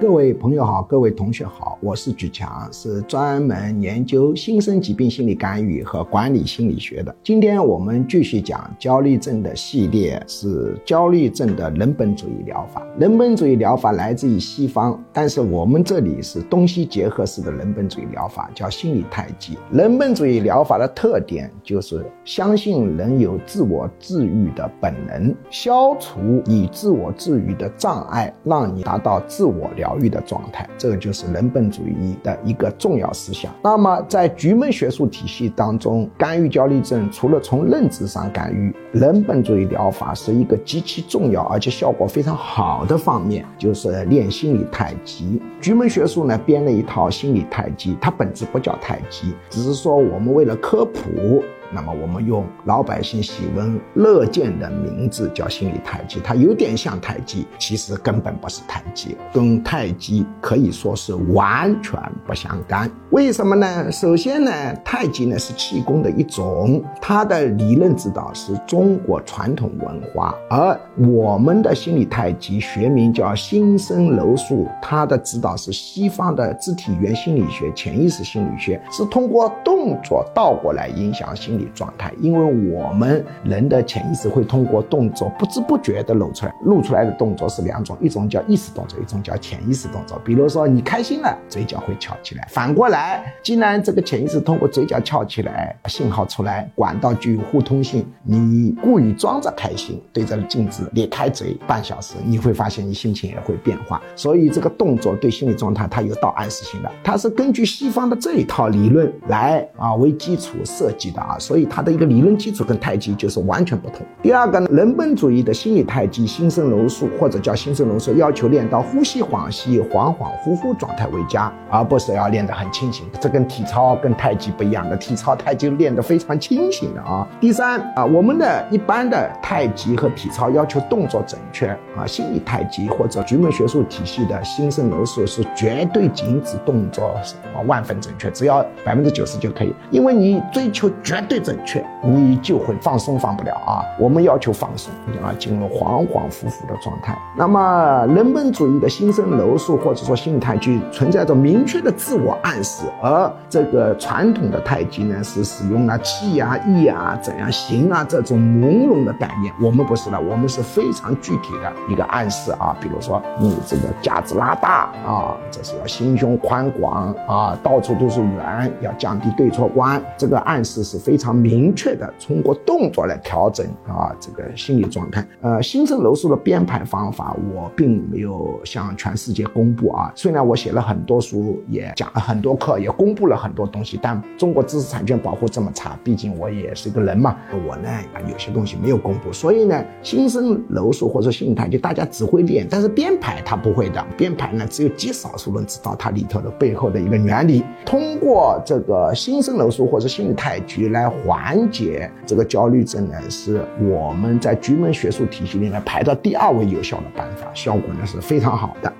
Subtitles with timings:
[0.00, 7.12] 各位朋友好，各位同学好，我是举强，是专门研究新生疾病心理干预和管理心理学的。
[7.20, 12.86] 今天我们继续讲焦虑症的系列，是焦虑症的人本主义疗法。
[12.96, 19.58] 人本主义疗法来自于西方，但是我们这里是东西结合式的人本主义疗法，叫心理太极。
[19.72, 29.87] 人本主义疗法的特点就是相信人有自我治愈的本能，消除你自我治愈的障碍，让你达到自我疗。
[29.88, 33.50] 疗愈的状态，这个就是人本主义的一个重要思想。
[33.62, 45.40] 那么，在局门学术体系当中，干预焦虑症，除了从认知上干预，人本主义疗法是一个极其重要而且效果非常好的方面，就是练心理太极。
[45.60, 51.42] 局门学术呢编了一套心理太极，它本质不叫太极，只是说我们为了科普。
[51.70, 62.90] 那么我们用老百姓喜闻乐见的名字叫心理太极，它有点像太极，其实根本不是太极，跟太极可以说是完全不相干。
[63.10, 63.92] 为什么呢？
[63.92, 64.50] 首先呢，
[64.84, 81.57] 太极呢是气功的一种，它的理论指导是中国传统文化，而我们的心理太极学名叫新生柔术，它的指导是西方的肢体语言心理学、潜意识心理学，是通过动作倒过来影响心。
[81.58, 90.20] 理状态，因为我们人的潜意识会通过动作不知不觉的露出来，露出来的动作是两种，一种叫意识动作，一种叫潜意识动作。
[90.24, 104.00] 比如说你开心了，嘴角会翘起来；反过来，既然这个潜意识通过嘴角翘起来，信号出来，管道具有互通性，你故意装着开心，对着镜子咧开嘴半小时，你会发现你心情也会变化。
[104.14, 111.36] 所以这个动作对心理状态它有到暗示性的，它是根据西方的这一套理论来啊为基础设计的啊。
[111.48, 114.06] 所以它的一个理论基础跟太极就是完全不同。
[114.22, 123.06] 第二个呢，人本主义的心理太极、心生柔术或者叫心生柔术，要求练到呼吸恍兮、恍恍惚惚状态为佳，而不是要练得很清醒。
[123.18, 127.26] 这跟体操跟太极不一样的，体操太极练得非常清醒的啊。
[127.40, 137.14] 第三啊，我们的一般的太极和体操要求动作准确啊，心理太极或者局门学术体系的心生柔术是绝对禁止动作
[137.54, 141.37] 啊万分准确，只要百分之九十就可以，因为你追求绝对。
[141.40, 143.84] 正确，你就会放松放不了啊！
[143.98, 147.16] 我们要求放松，啊，进入恍恍惚惚的状态。
[147.36, 159.54] 那么，人本主义的心生柔术或者说心态，就存在着明确的自我暗示，而这个传统的太极呢，是使用了气啊、意啊、怎样行啊这种朦胧的概念。
[159.62, 162.76] 我们不是的，我们是非常具体的一个暗示啊。
[162.80, 170.02] 比如说，你这个架子拉大啊，这是要心胸宽广啊，到处都是圆，要降低对错观。
[170.16, 171.27] 这个暗示是非常。
[171.32, 175.26] 明确的通过动作来调整啊这个心理状态。
[175.40, 180.12] 呃，新生柔术的编排方法我并没有向全世界公布啊。
[180.14, 187.36] 虽然我写了很多书，也讲了很多课，也公布了很多东西，但中国知识产权保护这么差，毕竟我也是一个人嘛。
[187.66, 187.88] 我呢
[188.30, 194.04] 有些东西没有公布，所以呢，新生柔术或者心理太极大家只会练，但是编排他不会的。
[194.16, 197.62] 编排呢只有极少数人知道它里头的背后的一个原理。
[197.84, 201.08] 通过这个新生柔术或者心理太极来。
[201.24, 208.92] 缓解这个焦虑症呢，是我们在局门学术体系里面排到第二位有效的办法，效果呢是非常好的。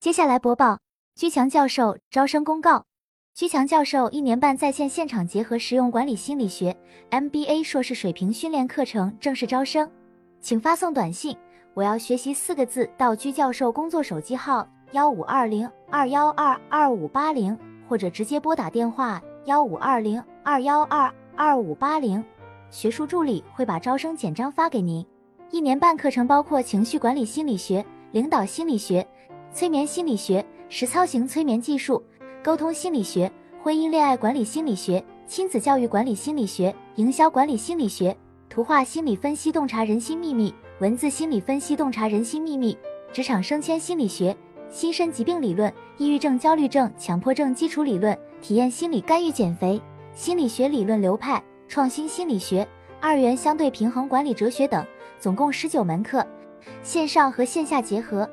[0.00, 0.78] 接下来播报
[1.14, 2.84] 居强教授招生公告：
[3.34, 6.76] 居强教授一年半在线现场结合实用管理心理学
[7.10, 9.88] MBA 硕士水平训练课程正式招生，
[10.40, 11.36] 请发送短信
[11.74, 17.56] “我要学习”四个字到居教授工作手机号幺五二零二幺二二五八零。
[17.92, 22.24] 或者直接拨打电话幺五二零二幺二二五八零，
[22.70, 25.04] 学术助理会把招生简章发给您。
[25.50, 29.06] 一年半课程包括情绪管理心理学、领导心理学、
[29.52, 32.02] 催眠心理学、实操型催眠技术、
[32.42, 33.30] 沟通心理学、
[33.62, 38.16] 婚姻恋爱管理心理学、亲子教育管理心理学、营销管理心理学、
[38.48, 42.74] 图画心理分析洞察人心秘密、文字心理分析洞察人心秘密、
[43.12, 44.34] 职场升迁心理学。
[44.72, 49.78] 心身疾病理论、抑郁症、焦虑症、强迫症基础理论、体验心理干预减肥、
[50.14, 52.66] 心理学理论流派、创新心理学、
[52.98, 54.82] 二元相对平衡管理哲学等，
[55.20, 56.26] 总共十九门课，
[56.82, 58.28] 线上和线下结合。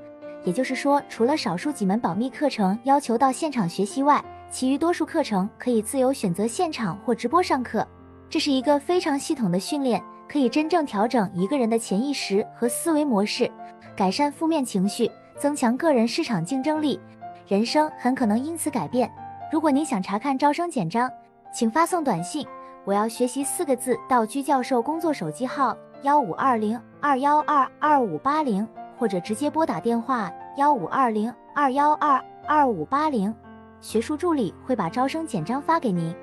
[0.45, 7.85] 也就是说，除了少数几门保密课程要求到现场学习外，其余多数课程可以自由选择现场或直播上课。
[8.29, 13.51] 这是一个非常系统的训练，可以真正调整一个人的潜意识和思维模式，
[13.93, 15.11] 改善负面情绪。
[15.39, 16.99] 增强个人市场竞争力，
[17.47, 19.09] 人生很可能因此改变。
[19.49, 21.09] 如果您想查看招生简章，
[21.53, 22.45] 请发送短信
[22.83, 33.33] “我要学习”四个字到居教授工作手机号幺五二零二幺二二五八零，或者直接拨打电话幺五二零二幺二二五八零，
[33.79, 36.13] 学术助理会把招生简章发给您。